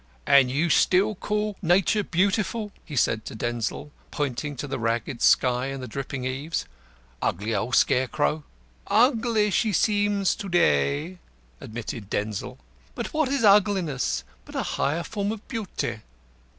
"And 0.25 0.49
you 0.49 0.71
still 0.71 1.13
call 1.13 1.57
Nature 1.61 2.03
Beautiful?" 2.03 2.71
he 2.83 2.95
said 2.95 3.23
to 3.25 3.35
Denzil, 3.35 3.91
pointing 4.09 4.55
to 4.55 4.65
the 4.67 4.79
ragged 4.79 5.21
sky 5.21 5.67
and 5.67 5.83
the 5.83 5.87
dripping 5.87 6.25
eaves. 6.25 6.65
"Ugly 7.21 7.53
old 7.53 7.75
scare 7.75 8.07
crow!" 8.07 8.41
"Ugly 8.87 9.51
she 9.51 9.71
seems 9.71 10.33
to 10.37 10.49
day," 10.49 11.19
admitted 11.59 12.09
Denzil. 12.09 12.57
"But 12.95 13.13
what 13.13 13.29
is 13.29 13.43
Ugliness 13.43 14.23
but 14.43 14.55
a 14.55 14.63
higher 14.81 15.03
form 15.03 15.31
of 15.31 15.47
Beauty? 15.47 15.99